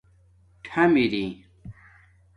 ٹھم 0.65 0.89
اِری 1.01 1.25